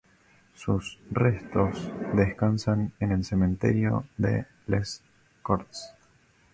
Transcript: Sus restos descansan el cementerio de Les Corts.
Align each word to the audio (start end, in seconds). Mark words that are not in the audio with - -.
Sus 0.55 0.97
restos 1.11 1.91
descansan 2.13 2.91
el 2.99 3.23
cementerio 3.23 4.05
de 4.17 4.47
Les 4.65 5.03
Corts. 5.43 5.93